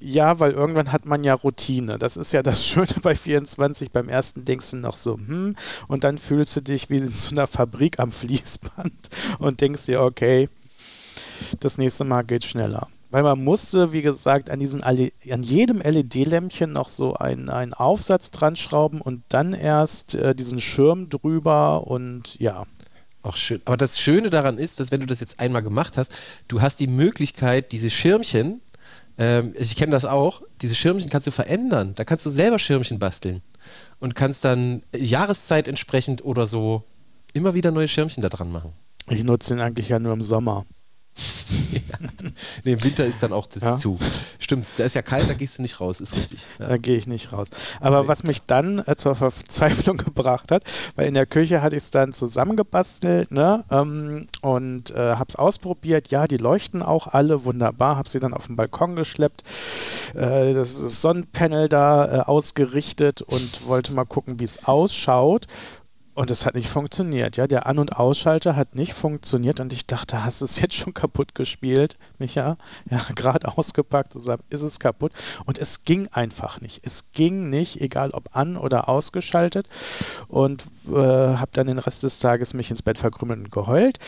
[0.00, 1.98] Ja, weil irgendwann hat man ja Routine.
[1.98, 3.90] Das ist ja das Schöne bei 24.
[3.90, 5.56] Beim ersten denkst du noch so, hm,
[5.88, 10.02] und dann fühlst du dich wie in so einer Fabrik am Fließband und denkst dir,
[10.02, 10.48] okay,
[11.60, 12.88] das nächste Mal geht schneller.
[13.10, 18.30] Weil man musste, wie gesagt, an, diesen, an jedem LED-Lämpchen noch so einen, einen Aufsatz
[18.30, 22.64] dran schrauben und dann erst äh, diesen Schirm drüber und ja.
[23.22, 23.60] Auch schön.
[23.66, 26.12] Aber das Schöne daran ist, dass wenn du das jetzt einmal gemacht hast,
[26.48, 28.62] du hast die Möglichkeit, diese Schirmchen
[29.18, 31.94] ähm, ich kenne das auch, diese Schirmchen kannst du verändern.
[31.94, 33.42] Da kannst du selber Schirmchen basteln
[34.00, 36.84] und kannst dann Jahreszeit entsprechend oder so
[37.32, 38.72] immer wieder neue Schirmchen da dran machen.
[39.08, 40.64] Ich nutze den eigentlich ja nur im Sommer
[41.72, 41.80] ja.
[42.64, 43.76] nee, Im Winter ist dann auch das ja?
[43.76, 43.98] zu.
[44.38, 46.46] Stimmt, da ist ja kalt, da gehst du nicht raus, ist richtig.
[46.58, 46.68] Ja.
[46.68, 47.48] Da gehe ich nicht raus.
[47.80, 50.64] Aber was mich dann äh, zur Verzweiflung gebracht hat,
[50.96, 55.36] weil in der Küche hatte ich es dann zusammengebastelt ne, ähm, und äh, habe es
[55.36, 56.08] ausprobiert.
[56.10, 57.96] Ja, die leuchten auch alle wunderbar.
[57.96, 59.42] Habe sie dann auf den Balkon geschleppt,
[60.14, 65.46] äh, das Sonnenpanel da äh, ausgerichtet und wollte mal gucken, wie es ausschaut.
[66.14, 67.46] Und es hat nicht funktioniert, ja.
[67.46, 70.92] Der An- und Ausschalter hat nicht funktioniert und ich dachte, hast du es jetzt schon
[70.92, 72.58] kaputt gespielt, Micha?
[72.90, 75.12] Ja, gerade ausgepackt, und ist es kaputt.
[75.46, 76.80] Und es ging einfach nicht.
[76.84, 79.66] Es ging nicht, egal ob an- oder ausgeschaltet.
[80.28, 83.98] Und äh, habe dann den Rest des Tages mich ins Bett verkrümmelt und geheult.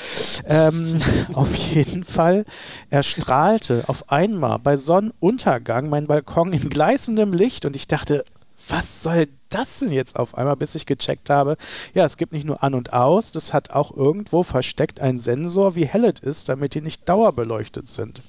[0.47, 1.01] Ähm,
[1.33, 2.45] auf jeden Fall,
[2.91, 8.25] er strahlte auf einmal bei Sonnenuntergang mein Balkon in gleißendem Licht und ich dachte,
[8.69, 11.57] was soll das denn jetzt auf einmal, bis ich gecheckt habe,
[11.95, 15.77] ja, es gibt nicht nur an und aus, das hat auch irgendwo versteckt einen Sensor,
[15.77, 18.21] wie hell es ist, damit die nicht dauerbeleuchtet sind.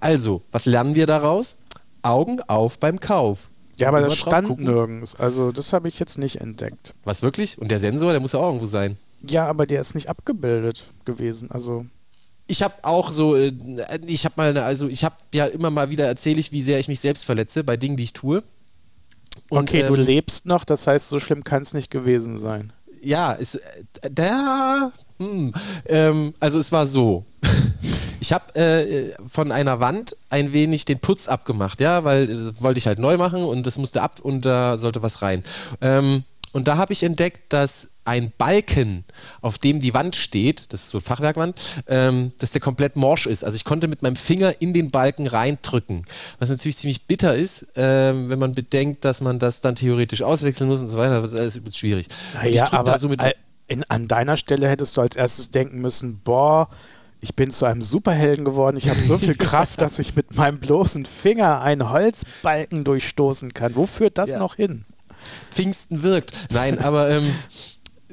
[0.00, 1.58] Also, was lernen wir daraus?
[2.02, 3.50] Augen auf beim Kauf.
[3.78, 4.64] Ja, aber das stand gucken.
[4.64, 5.14] nirgends.
[5.16, 6.94] Also, das habe ich jetzt nicht entdeckt.
[7.04, 7.58] Was wirklich?
[7.58, 8.96] Und der Sensor, der muss ja auch irgendwo sein.
[9.28, 11.50] Ja, aber der ist nicht abgebildet gewesen.
[11.50, 11.86] Also
[12.46, 13.52] ich habe auch so, äh,
[14.06, 16.88] ich habe mal, also ich habe ja immer mal wieder erzähle ich, wie sehr ich
[16.88, 18.42] mich selbst verletze bei Dingen, die ich tue.
[19.50, 22.72] Und, okay, ähm, du lebst noch, das heißt, so schlimm kann es nicht gewesen sein.
[23.02, 25.52] Ja, ist äh, der, hm,
[25.86, 27.24] ähm, also es war so.
[28.18, 32.78] Ich habe äh, von einer Wand ein wenig den Putz abgemacht, ja, weil äh, wollte
[32.78, 35.44] ich halt neu machen und das musste ab und da sollte was rein.
[35.80, 36.24] Ähm,
[36.56, 39.04] Und da habe ich entdeckt, dass ein Balken,
[39.42, 43.26] auf dem die Wand steht, das ist so eine Fachwerkwand, ähm, dass der komplett morsch
[43.26, 43.44] ist.
[43.44, 46.06] Also ich konnte mit meinem Finger in den Balken reindrücken.
[46.38, 50.70] Was natürlich ziemlich bitter ist, ähm, wenn man bedenkt, dass man das dann theoretisch auswechseln
[50.70, 51.20] muss und so weiter.
[51.20, 52.06] Das ist alles übelst schwierig.
[52.32, 53.10] Naja, aber so
[53.68, 56.70] in, an deiner Stelle hättest du als erstes denken müssen, boah,
[57.20, 58.78] ich bin zu einem Superhelden geworden.
[58.78, 63.76] Ich habe so viel Kraft, dass ich mit meinem bloßen Finger einen Holzbalken durchstoßen kann.
[63.76, 64.38] Wo führt das ja.
[64.38, 64.86] noch hin?
[65.50, 66.32] Pfingsten wirkt.
[66.50, 67.30] Nein, aber ähm,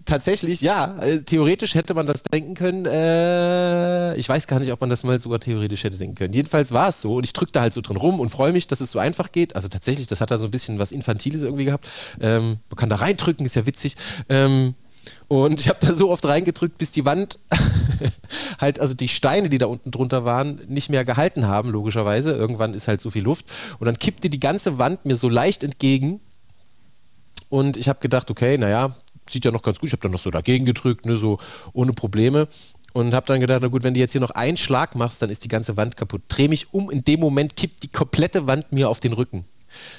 [0.06, 2.86] tatsächlich, ja, äh, theoretisch hätte man das denken können.
[2.86, 6.34] Äh, ich weiß gar nicht, ob man das mal sogar theoretisch hätte denken können.
[6.34, 8.68] Jedenfalls war es so und ich drücke da halt so drin rum und freue mich,
[8.68, 9.56] dass es so einfach geht.
[9.56, 11.88] Also tatsächlich, das hat da so ein bisschen was Infantiles irgendwie gehabt.
[12.22, 13.96] Ähm, man kann da reindrücken, ist ja witzig.
[14.30, 14.76] Ähm,
[15.28, 17.40] und ich habe da so oft reingedrückt, bis die Wand
[18.60, 22.32] halt, also die Steine, die da unten drunter waren, nicht mehr gehalten haben, logischerweise.
[22.32, 23.46] Irgendwann ist halt so viel Luft.
[23.80, 26.20] Und dann kippte die ganze Wand mir so leicht entgegen.
[27.54, 28.96] Und ich habe gedacht, okay, naja,
[29.30, 29.86] sieht ja noch ganz gut.
[29.86, 31.38] Ich habe dann noch so dagegen gedrückt, ne, so
[31.74, 32.48] ohne Probleme.
[32.94, 35.30] Und habe dann gedacht, na gut, wenn du jetzt hier noch einen Schlag machst, dann
[35.30, 36.24] ist die ganze Wand kaputt.
[36.30, 39.46] Dreh mich um, in dem Moment kippt die komplette Wand mir auf den Rücken.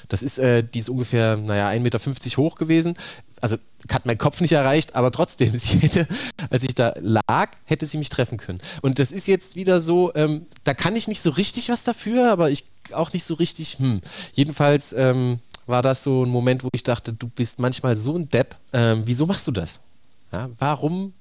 [0.09, 1.99] Das ist, äh, die ist ungefähr, naja, 1,50 Meter
[2.35, 2.95] hoch gewesen.
[3.39, 3.55] Also
[3.89, 6.09] hat mein Kopf nicht erreicht, aber trotzdem, hätte,
[6.49, 8.59] als ich da lag, hätte sie mich treffen können.
[8.81, 12.33] Und das ist jetzt wieder so, ähm, da kann ich nicht so richtig was dafür,
[12.33, 14.01] aber ich auch nicht so richtig, hm.
[14.33, 18.29] Jedenfalls ähm, war das so ein Moment, wo ich dachte, du bist manchmal so ein
[18.29, 18.55] Depp.
[18.73, 19.79] Ähm, wieso machst du das?
[20.31, 21.13] Ja, warum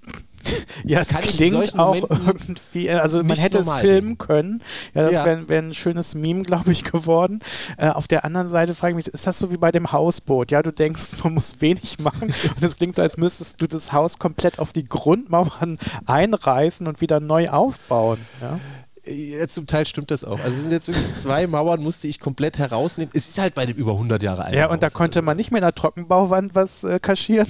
[0.84, 4.62] ja, es klingt auch irgendwie, also man hätte es filmen können.
[4.94, 5.24] Ja, das ja.
[5.24, 7.40] wäre wär ein schönes Meme, glaube ich, geworden.
[7.76, 10.50] Äh, auf der anderen Seite frage ich mich, ist das so wie bei dem Hausboot?
[10.50, 13.92] Ja, du denkst, man muss wenig machen und es klingt so, als müsstest du das
[13.92, 18.18] Haus komplett auf die Grundmauern einreißen und wieder neu aufbauen.
[18.40, 18.60] Ja?
[19.06, 20.40] Ja, zum Teil stimmt das auch.
[20.40, 23.12] Also es sind jetzt wirklich zwei Mauern, musste ich komplett herausnehmen.
[23.14, 25.50] Es ist halt bei dem über 100 Jahre alten Ja, und da konnte man nicht
[25.50, 27.48] mehr in der Trockenbauwand was äh, kaschieren.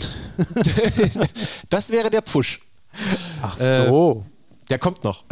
[1.70, 2.60] das wäre der Pfusch.
[3.42, 4.24] Ach so.
[4.26, 5.24] Äh, der kommt noch.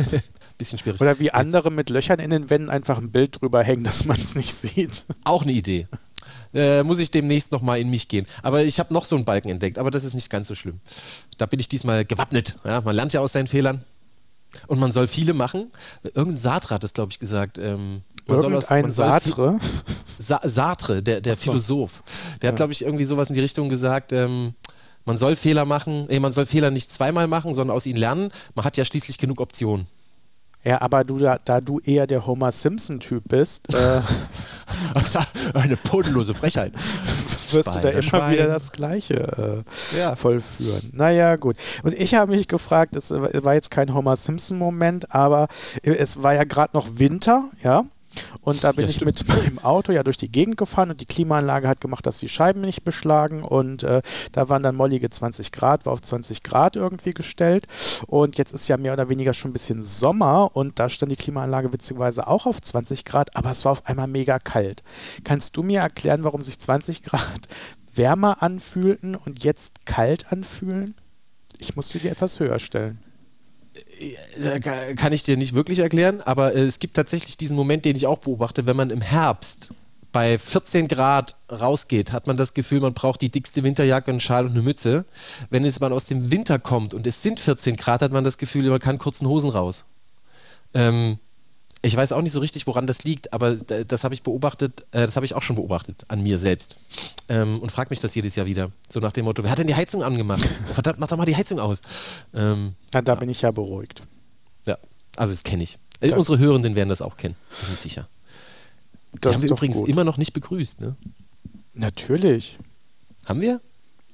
[0.58, 1.00] Bisschen schwierig.
[1.00, 4.20] Oder wie andere mit Löchern in den Wänden einfach ein Bild drüber hängen, dass man
[4.20, 5.06] es nicht sieht.
[5.24, 5.88] Auch eine Idee.
[6.52, 8.26] Äh, muss ich demnächst nochmal in mich gehen.
[8.42, 10.80] Aber ich habe noch so einen Balken entdeckt, aber das ist nicht ganz so schlimm.
[11.38, 12.58] Da bin ich diesmal gewappnet.
[12.64, 13.84] Ja, man lernt ja aus seinen Fehlern.
[14.66, 15.70] Und man soll viele machen.
[16.02, 17.58] Irgendein Sartre hat es, glaube ich, gesagt.
[17.58, 19.58] Ähm, man soll aus, man Sartre?
[20.18, 22.02] Sa Sartre, der, der Philosoph.
[22.42, 22.52] Der ja.
[22.52, 24.12] hat, glaube ich, irgendwie sowas in die Richtung gesagt.
[24.12, 24.54] Ähm,
[25.04, 28.30] man soll Fehler machen, nee, man soll Fehler nicht zweimal machen, sondern aus ihnen lernen.
[28.54, 29.86] Man hat ja schließlich genug Optionen.
[30.62, 33.74] Ja, aber du, da, da du eher der Homer Simpson-Typ bist.
[33.74, 34.02] Äh,
[35.54, 36.72] eine bodenlose Frechheit.
[37.52, 38.32] wirst Schweine, du da immer Schweine.
[38.32, 40.16] wieder das Gleiche äh, ja.
[40.16, 40.90] vollführen.
[40.92, 41.56] Naja, gut.
[41.82, 45.48] Und ich habe mich gefragt, es war jetzt kein Homer Simpson-Moment, aber
[45.82, 47.84] es war ja gerade noch Winter, ja.
[48.40, 51.06] Und da bin ja, ich mit meinem Auto ja durch die Gegend gefahren und die
[51.06, 55.52] Klimaanlage hat gemacht, dass die Scheiben nicht beschlagen und äh, da waren dann mollige 20
[55.52, 57.66] Grad, war auf 20 Grad irgendwie gestellt
[58.06, 61.16] und jetzt ist ja mehr oder weniger schon ein bisschen Sommer und da stand die
[61.16, 64.82] Klimaanlage witzigerweise auch auf 20 Grad, aber es war auf einmal mega kalt.
[65.24, 67.48] Kannst du mir erklären, warum sich 20 Grad
[67.94, 70.94] wärmer anfühlten und jetzt kalt anfühlen?
[71.58, 72.98] Ich musste die etwas höher stellen.
[74.00, 78.06] Äh, kann ich dir nicht wirklich erklären, aber es gibt tatsächlich diesen Moment, den ich
[78.06, 79.72] auch beobachte, wenn man im Herbst
[80.12, 84.44] bei 14 Grad rausgeht, hat man das Gefühl, man braucht die dickste Winterjacke, einen Schal
[84.46, 85.04] und eine Mütze.
[85.50, 88.38] Wenn es man aus dem Winter kommt und es sind 14 Grad, hat man das
[88.38, 89.84] Gefühl, man kann kurzen Hosen raus.
[90.74, 91.18] Ähm,
[91.82, 95.06] ich weiß auch nicht so richtig, woran das liegt, aber das habe ich beobachtet, äh,
[95.06, 96.76] das habe ich auch schon beobachtet an mir selbst.
[97.28, 98.70] Ähm, und frage mich das jedes Jahr wieder.
[98.88, 100.46] So nach dem Motto, wer hat denn die Heizung angemacht?
[100.68, 101.80] Oh, verdammt, mach doch mal die Heizung aus.
[102.34, 103.18] Ähm, ja, da ja.
[103.18, 104.02] bin ich ja beruhigt.
[104.66, 104.76] Ja,
[105.16, 105.78] also das kenne ich.
[106.00, 108.08] Das Unsere Hörenden werden das auch kennen, bin ich sicher.
[109.12, 109.88] Das die haben wir übrigens gut.
[109.88, 110.96] immer noch nicht begrüßt, ne?
[111.74, 112.58] Natürlich.
[113.24, 113.60] Haben wir?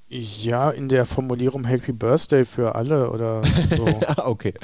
[0.08, 3.86] Ja, in der Formulierung Happy Birthday für alle oder so.
[4.24, 4.54] okay.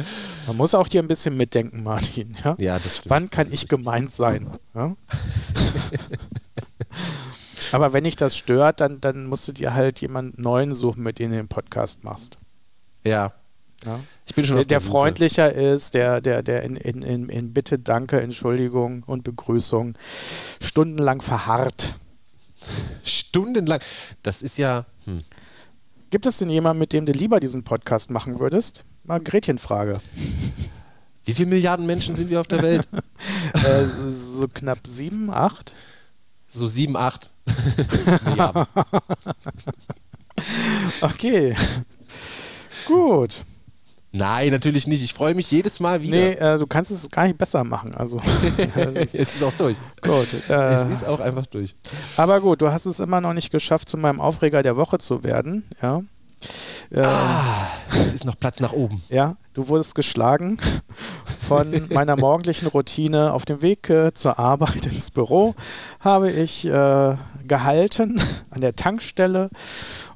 [0.46, 2.36] Man muss auch dir ein bisschen mitdenken, Martin.
[2.44, 3.10] Ja, ja das stimmt.
[3.10, 3.70] Wann kann ich richtig.
[3.70, 4.46] gemeint sein?
[4.74, 4.94] Ja?
[7.72, 11.18] Aber wenn dich das stört, dann, dann musst du dir halt jemand Neuen suchen, mit
[11.18, 12.36] dem du den Podcast machst.
[13.02, 13.32] Ja.
[13.84, 13.98] ja?
[14.26, 17.80] Ich bin schon der, der freundlicher ist, der, der, der in, in, in, in Bitte,
[17.80, 19.94] Danke, Entschuldigung und Begrüßung
[20.60, 21.96] stundenlang verharrt.
[23.32, 23.80] Stundenlang.
[24.22, 24.84] Das ist ja.
[25.06, 25.22] Hm.
[26.10, 28.84] Gibt es denn jemanden, mit dem du lieber diesen Podcast machen würdest?
[29.04, 30.02] Mal Gretchenfrage.
[31.24, 32.86] Wie viele Milliarden Menschen sind wir auf der Welt?
[33.54, 35.74] äh, so knapp sieben, acht?
[36.46, 37.30] So sieben, acht
[41.00, 41.56] okay.
[42.86, 43.46] Gut.
[44.12, 45.02] Nein, natürlich nicht.
[45.02, 46.16] Ich freue mich jedes Mal wieder.
[46.16, 47.94] Nee, äh, du kannst es gar nicht besser machen.
[47.94, 48.20] Also,
[48.94, 49.78] es ist auch durch.
[50.02, 51.74] Gut, äh, es ist auch einfach durch.
[52.18, 55.24] Aber gut, du hast es immer noch nicht geschafft, zu meinem Aufreger der Woche zu
[55.24, 55.64] werden.
[55.80, 56.02] Ja.
[56.90, 59.02] Äh, ah, es ist noch Platz nach oben.
[59.08, 60.58] Ja, du wurdest geschlagen
[61.48, 65.54] von meiner morgendlichen Routine auf dem Weg äh, zur Arbeit ins Büro.
[66.00, 68.20] Habe ich äh, gehalten
[68.50, 69.48] an der Tankstelle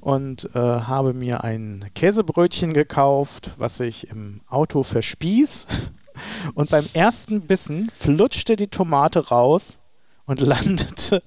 [0.06, 5.66] und äh, habe mir ein Käsebrötchen gekauft, was ich im Auto verspieß.
[6.54, 9.80] Und beim ersten Bissen flutschte die Tomate raus
[10.24, 11.22] und landete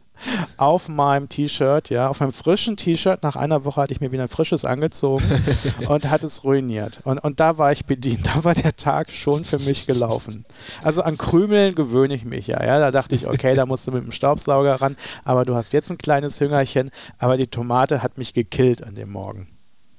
[0.57, 3.23] auf meinem T-Shirt, ja, auf meinem frischen T-Shirt.
[3.23, 5.23] Nach einer Woche hatte ich mir wieder ein frisches angezogen
[5.87, 7.01] und hat es ruiniert.
[7.03, 8.27] Und, und da war ich bedient.
[8.27, 10.45] Da war der Tag schon für mich gelaufen.
[10.83, 12.63] Also an Krümeln gewöhne ich mich ja.
[12.63, 12.79] ja.
[12.79, 14.97] Da dachte ich, okay, da musst du mit dem Staubsauger ran.
[15.23, 16.91] Aber du hast jetzt ein kleines Hüngerchen.
[17.17, 19.47] Aber die Tomate hat mich gekillt an dem Morgen.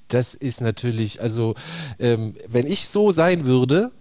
[0.07, 1.55] Das ist natürlich, also,
[1.97, 3.91] ähm, wenn ich so sein würde,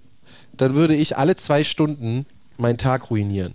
[0.56, 3.54] dann würde ich alle zwei Stunden meinen Tag ruinieren.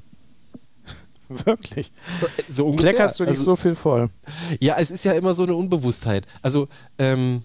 [1.46, 1.92] Wirklich.
[2.48, 2.94] So ungefähr.
[2.94, 4.10] Kleckerst du nicht also, so viel voll?
[4.60, 6.26] Ja, es ist ja immer so eine Unbewusstheit.
[6.42, 7.44] Also, ähm,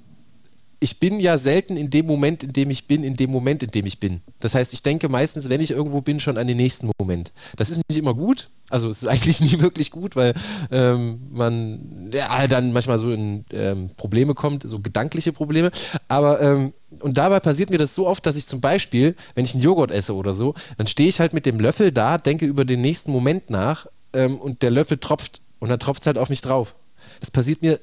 [0.83, 3.71] ich bin ja selten in dem Moment, in dem ich bin, in dem Moment, in
[3.71, 4.23] dem ich bin.
[4.41, 7.33] Das heißt, ich denke meistens, wenn ich irgendwo bin, schon an den nächsten Moment.
[7.57, 8.49] Das ist nicht immer gut.
[8.71, 10.33] Also es ist eigentlich nie wirklich gut, weil
[10.71, 15.71] ähm, man ja, dann manchmal so in ähm, Probleme kommt, so gedankliche Probleme.
[16.09, 19.53] Aber ähm, und dabei passiert mir das so oft, dass ich zum Beispiel, wenn ich
[19.53, 22.65] einen Joghurt esse oder so, dann stehe ich halt mit dem Löffel da, denke über
[22.65, 26.31] den nächsten Moment nach ähm, und der Löffel tropft und dann tropft es halt auf
[26.31, 26.75] mich drauf.
[27.21, 27.79] Das passiert mir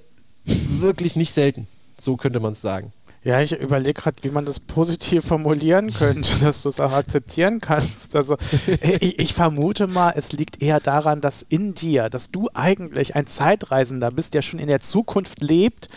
[0.46, 1.68] wirklich nicht selten.
[2.00, 2.94] So könnte man es sagen.
[3.24, 7.60] Ja, ich überlege gerade, wie man das positiv formulieren könnte, dass du es auch akzeptieren
[7.60, 8.16] kannst.
[8.16, 8.38] Also
[8.82, 13.28] ich, ich, vermute mal, es liegt eher daran, dass in dir, dass du eigentlich ein
[13.28, 15.88] Zeitreisender bist, der schon in der Zukunft lebt,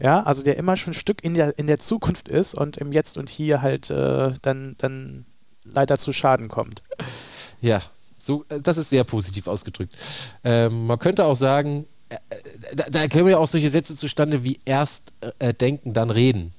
[0.00, 2.92] ja, also der immer schon ein Stück in der, in der Zukunft ist und im
[2.92, 5.26] Jetzt und Hier halt äh, dann, dann
[5.64, 6.82] leider zu Schaden kommt.
[7.60, 7.82] Ja,
[8.16, 9.96] so, äh, das ist sehr positiv ausgedrückt.
[10.44, 11.97] Ähm, man könnte auch sagen, äh, äh,
[12.74, 16.52] da, da kommen ja auch solche Sätze zustande wie erst äh, denken, dann reden.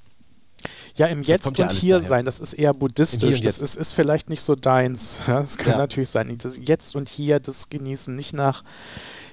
[0.96, 2.08] Ja, im Jetzt und ja Hier daher.
[2.08, 3.42] sein, das ist eher buddhistisch.
[3.42, 5.20] Das ist, ist, vielleicht nicht so deins.
[5.28, 5.78] Ja, das kann ja.
[5.78, 6.38] natürlich sein.
[6.38, 8.64] Das Jetzt und Hier, das genießen nicht nach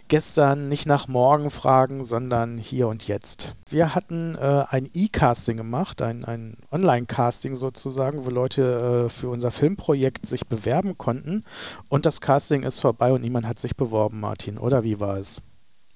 [0.08, 3.54] gestern, nicht nach morgen fragen, sondern hier und jetzt.
[3.68, 9.50] Wir hatten äh, ein E-Casting gemacht, ein, ein Online-Casting sozusagen, wo Leute äh, für unser
[9.50, 11.44] Filmprojekt sich bewerben konnten.
[11.88, 15.42] Und das Casting ist vorbei und niemand hat sich beworben, Martin, oder wie war es?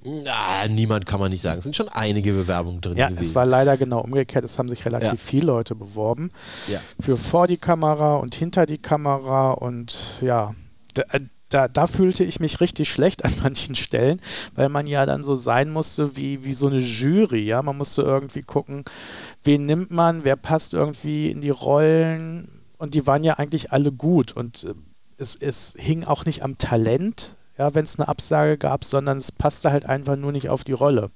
[0.03, 1.59] Na, niemand kann man nicht sagen.
[1.59, 2.97] Es sind schon einige Bewerbungen drin.
[2.97, 3.25] Ja, gewesen.
[3.25, 4.45] es war leider genau umgekehrt.
[4.45, 5.17] Es haben sich relativ ja.
[5.17, 6.31] viele Leute beworben.
[6.69, 6.81] Ja.
[6.99, 9.53] Für vor die Kamera und hinter die Kamera.
[9.53, 10.55] Und ja,
[10.95, 11.03] da,
[11.51, 14.23] da, da, fühlte ich mich richtig schlecht an manchen Stellen,
[14.55, 17.45] weil man ja dann so sein musste wie, wie so eine Jury.
[17.45, 18.85] Ja, man musste irgendwie gucken,
[19.45, 22.63] wen nimmt man, wer passt irgendwie in die Rollen.
[22.79, 24.33] Und die waren ja eigentlich alle gut.
[24.33, 24.75] Und äh,
[25.19, 29.31] es, es hing auch nicht am Talent, ja, wenn es eine Absage gab, sondern es
[29.31, 31.11] passte halt einfach nur nicht auf die Rolle.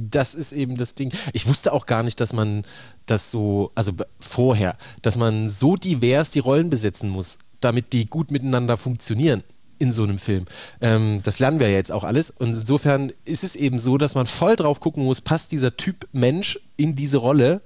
[0.00, 1.12] Das ist eben das Ding.
[1.34, 2.64] Ich wusste auch gar nicht, dass man
[3.04, 8.30] das so, also vorher, dass man so divers die Rollen besetzen muss, damit die gut
[8.30, 9.44] miteinander funktionieren
[9.82, 10.44] in so einem Film.
[10.80, 12.30] Ähm, das lernen wir ja jetzt auch alles.
[12.30, 16.06] Und insofern ist es eben so, dass man voll drauf gucken muss, passt dieser Typ
[16.12, 17.62] Mensch in diese Rolle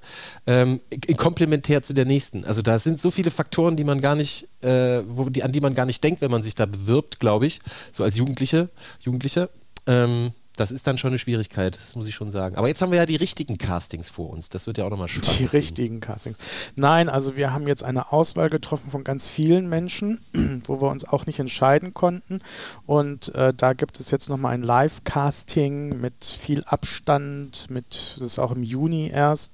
[0.47, 0.81] ähm,
[1.15, 2.43] komplementär zu der nächsten.
[2.43, 5.61] Also da sind so viele Faktoren, die man gar nicht, äh, wo, die, an die
[5.61, 7.59] man gar nicht denkt, wenn man sich da bewirbt, glaube ich,
[7.91, 8.69] so als Jugendliche,
[9.01, 9.49] Jugendliche.
[9.85, 12.55] Ähm, das ist dann schon eine Schwierigkeit, das muss ich schon sagen.
[12.55, 14.49] Aber jetzt haben wir ja die richtigen Castings vor uns.
[14.49, 15.39] Das wird ja auch nochmal spannend.
[15.39, 16.37] Die richtigen Castings.
[16.75, 20.19] Nein, also wir haben jetzt eine Auswahl getroffen von ganz vielen Menschen,
[20.65, 22.41] wo wir uns auch nicht entscheiden konnten.
[22.87, 28.39] Und äh, da gibt es jetzt nochmal ein Live-Casting mit viel Abstand, mit, das ist
[28.39, 29.53] auch im Juni erst,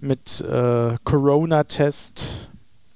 [0.00, 2.48] mit äh, Corona-Test,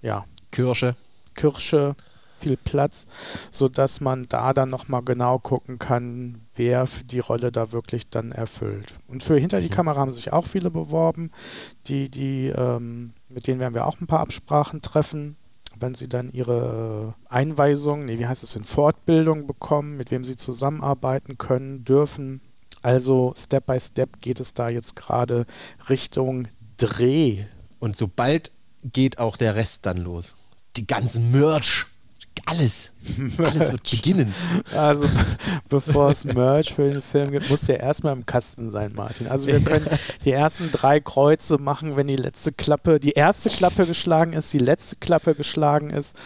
[0.03, 0.25] ja.
[0.51, 0.97] Kirsche.
[1.35, 1.95] Kirsche
[2.39, 3.07] viel Platz,
[3.51, 8.95] sodass man da dann nochmal genau gucken kann, wer die Rolle da wirklich dann erfüllt.
[9.07, 9.75] Und für hinter die mhm.
[9.75, 11.31] Kamera haben sich auch viele beworben,
[11.87, 15.37] die, die, ähm, mit denen werden wir auch ein paar Absprachen treffen,
[15.81, 20.37] wenn sie dann ihre Einweisung, nee, wie heißt es in Fortbildung bekommen, mit wem sie
[20.37, 22.41] zusammenarbeiten können, dürfen.
[22.83, 25.47] Also Step by Step geht es da jetzt gerade
[25.89, 27.45] Richtung Dreh.
[27.81, 28.53] Und sobald
[28.85, 30.37] geht auch der Rest dann los.
[30.77, 31.87] Die ganzen Merch
[32.49, 32.93] alles.
[33.39, 34.35] Alles wird beginnen.
[34.75, 35.09] Also,
[35.69, 39.29] bevor es Merch für den Film gibt, muss der erstmal im Kasten sein, Martin.
[39.29, 39.87] Also, wir können
[40.25, 44.59] die ersten drei Kreuze machen, wenn die letzte Klappe, die erste Klappe geschlagen ist, die
[44.59, 46.17] letzte Klappe geschlagen ist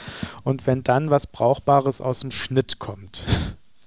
[0.44, 3.22] und wenn dann was Brauchbares aus dem Schnitt kommt.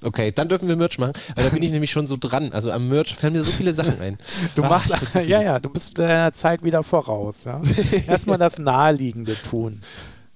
[0.04, 2.52] Okay, dann dürfen wir Merch machen, weil da bin ich nämlich schon so dran.
[2.52, 4.18] Also am Merch fallen mir so viele Sachen ein.
[4.54, 7.46] Du Ach, machst, bin so ja, ja, du bist deiner Zeit wieder voraus.
[7.46, 7.60] Ja?
[8.08, 9.82] Erstmal das Naheliegende tun.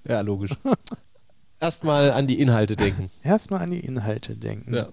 [0.08, 0.52] Ja, logisch.
[1.60, 3.10] Erstmal an die Inhalte denken.
[3.24, 4.74] Erstmal an die Inhalte denken.
[4.74, 4.88] Ja.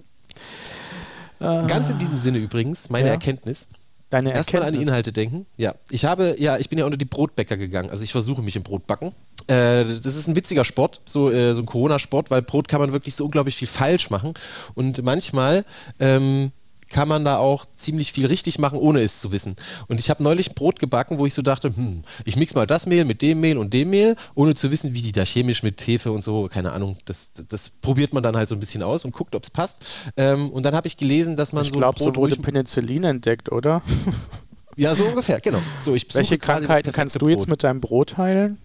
[1.41, 3.15] Äh, Ganz in diesem Sinne übrigens, meine Ja.
[3.15, 3.69] Erkenntnis.
[4.09, 4.89] Deine Erstmal an die Erkenntnis.
[4.89, 5.47] Inhalte denken.
[5.57, 7.91] Ja, ich habe, ja, ich bin ja unter die Brotbäcker gegangen.
[7.91, 9.13] Also ich versuche mich im Brotbacken.
[9.49, 12.93] Äh, das ist ein witziger Sport, so, äh, so ein Corona-Sport, weil Brot kann man
[12.93, 14.35] wirklich so unglaublich viel falsch machen.
[14.75, 15.65] Und manchmal
[15.99, 16.53] ähm,
[16.91, 19.57] kann man da auch ziemlich viel richtig machen, ohne es zu wissen.
[19.89, 22.87] Und ich habe neulich Brot gebacken, wo ich so dachte, hm, ich mix mal das
[22.87, 25.85] Mehl mit dem Mehl und dem Mehl, ohne zu wissen, wie die da chemisch mit
[25.87, 29.05] Hefe und so, keine Ahnung, das, das probiert man dann halt so ein bisschen aus
[29.05, 29.85] und guckt, ob es passt.
[30.17, 33.05] Ähm, und dann habe ich gelesen, dass man Ich so ein glaube, so wurde Penicillin
[33.05, 33.83] entdeckt, oder?
[34.77, 35.61] ja, so ungefähr, genau.
[35.81, 37.49] So, ich Welche Krankheiten kannst du jetzt Brot.
[37.49, 38.59] mit deinem Brot heilen?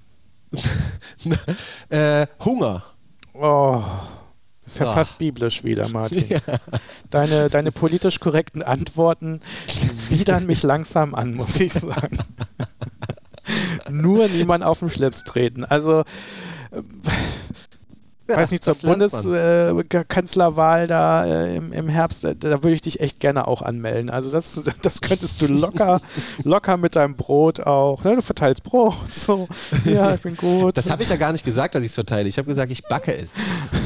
[1.89, 2.83] äh, Hunger.
[3.33, 3.81] Oh,
[4.65, 4.93] ist ja Ah.
[4.93, 6.25] fast biblisch wieder, Martin.
[7.09, 9.41] Deine, deine politisch korrekten Antworten
[10.09, 12.17] widern mich langsam an, muss ich sagen.
[13.89, 15.65] Nur niemand auf den Schlips treten.
[15.65, 16.03] Also,
[16.71, 16.79] Ja,
[18.35, 18.75] weiß nicht, zur.
[18.75, 24.09] Bundeskanzlerwahl da äh, im, im Herbst, da, da würde ich dich echt gerne auch anmelden.
[24.09, 26.01] Also das, das könntest du locker,
[26.43, 28.03] locker mit deinem Brot auch.
[28.03, 28.15] Ne?
[28.15, 29.47] Du verteilst Brot, so,
[29.85, 30.77] ja, ich bin gut.
[30.77, 32.27] Das habe ich ja gar nicht gesagt, dass ich es verteile.
[32.27, 33.35] Ich habe gesagt, ich backe es.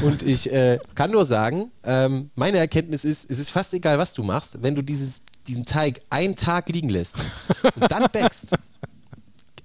[0.02, 4.14] Und ich äh, kann nur sagen, ähm, meine Erkenntnis ist, es ist fast egal, was
[4.14, 7.16] du machst, wenn du dieses, diesen Teig einen Tag liegen lässt
[7.80, 8.56] und dann backst.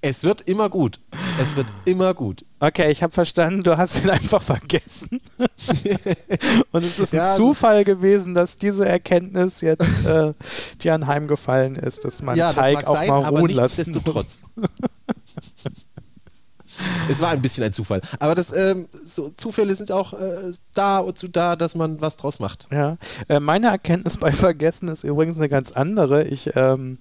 [0.03, 0.99] Es wird immer gut.
[1.39, 2.43] Es wird immer gut.
[2.59, 5.21] Okay, ich habe verstanden, du hast ihn einfach vergessen.
[6.71, 10.33] Und es ist ein Ja, also- Zufall gewesen, dass diese Erkenntnis jetzt äh,
[10.81, 14.43] dir anheimgefallen ist, dass man ja, Teig auch sein, mal aber ruhen lassen muss.
[17.09, 18.01] es war ein bisschen ein Zufall.
[18.19, 22.17] Aber das, ähm, so, Zufälle sind auch äh, da und zu da, dass man was
[22.17, 22.67] draus macht.
[22.71, 26.23] Ja, äh, meine Erkenntnis bei Vergessen ist übrigens eine ganz andere.
[26.23, 26.97] Ich ähm,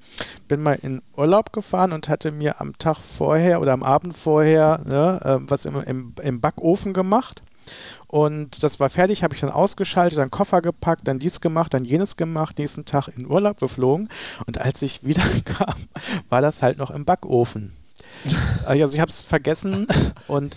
[0.49, 4.81] bin mal in Urlaub gefahren und hatte mir am Tag vorher oder am Abend vorher
[4.85, 7.41] ne, ähm, was im, im, im Backofen gemacht.
[8.07, 11.85] Und das war fertig, habe ich dann ausgeschaltet, dann Koffer gepackt, dann dies gemacht, dann
[11.85, 14.09] jenes gemacht, nächsten Tag in Urlaub geflogen.
[14.47, 15.75] Und als ich wieder kam,
[16.29, 17.73] war das halt noch im Backofen.
[18.67, 19.87] Also ich habe es vergessen
[20.27, 20.55] und,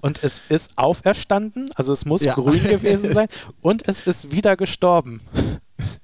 [0.00, 2.34] und es ist auferstanden, also es muss Ja.
[2.34, 3.28] grün gewesen sein
[3.60, 5.20] und es ist wieder gestorben.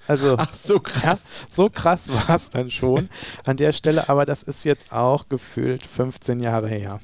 [0.07, 1.41] Also Ach, so krass.
[1.43, 3.09] ja, so krass war es dann schon
[3.45, 7.01] an der Stelle, aber das ist jetzt auch gefühlt 15 Jahre her.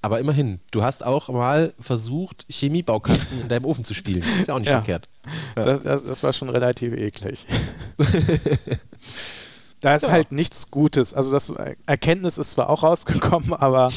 [0.00, 4.22] Aber immerhin, du hast auch mal versucht, Chemiebaukasten in deinem Ofen zu spielen.
[4.40, 4.76] Ist ja auch nicht Ja.
[4.78, 5.08] verkehrt.
[5.56, 5.64] Ja.
[5.64, 7.46] Das, das, das war schon relativ eklig.
[9.80, 10.10] da ist Ja.
[10.10, 11.14] halt nichts Gutes.
[11.14, 11.52] Also das
[11.86, 13.90] Erkenntnis ist zwar auch rausgekommen, aber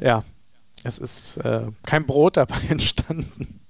[0.00, 0.22] ja,
[0.82, 3.60] es ist äh, kein Brot dabei entstanden.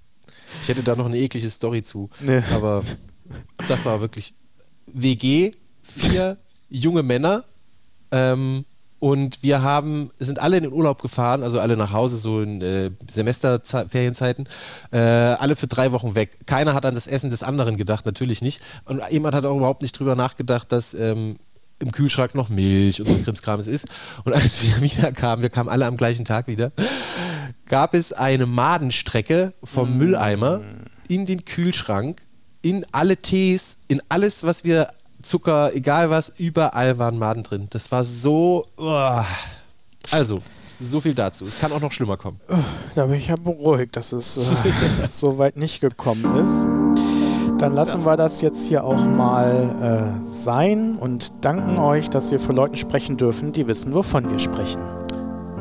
[0.61, 2.11] Ich hätte da noch eine eklige Story zu.
[2.21, 2.43] Nee.
[2.55, 2.83] Aber
[3.69, 4.35] das war wirklich
[4.87, 6.39] WG, vier
[6.71, 7.45] junge Männer.
[8.11, 8.65] Ähm,
[9.01, 12.63] und wir haben, sind alle in den Urlaub gefahren, also alle nach Hause, so in
[12.63, 14.49] äh, Semesterferienzeiten,
[14.93, 16.47] äh, alle für drei Wochen weg.
[16.47, 18.63] Keiner hat an das Essen des anderen gedacht, natürlich nicht.
[18.87, 21.37] Und jemand hat auch überhaupt nicht drüber nachgedacht, dass ähm,
[21.79, 23.87] im Kühlschrank noch Milch und so Krimskrams ist.
[24.25, 26.73] Und als wir wieder kamen, wir kamen alle am gleichen Tag wieder,
[27.67, 30.61] gab es eine Madenstrecke vom Mülleimer
[31.09, 32.23] in den Kühlschrank,
[32.63, 37.67] in alle Tees, in alles, was wir Zucker, egal was, überall waren Maden drin.
[37.71, 38.67] Das war so.
[38.77, 39.27] uah.
[40.11, 40.43] Also,
[40.81, 41.47] so viel dazu.
[41.47, 42.41] Es kann auch noch schlimmer kommen.
[42.95, 44.43] Da bin ich ja beruhigt, dass es äh,
[45.11, 46.67] so weit nicht gekommen ist.
[47.65, 52.39] Dann lassen wir das jetzt hier auch mal äh, sein und danken euch, dass wir
[52.39, 54.83] für Leuten sprechen dürfen, die wissen, wovon wir sprechen.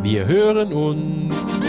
[0.02, 1.62] Wir hören uns.